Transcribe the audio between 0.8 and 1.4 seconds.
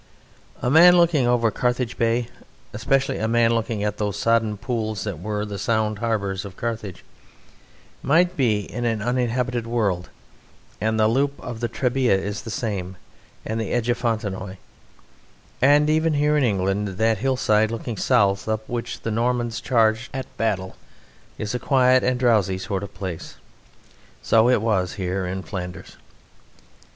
looking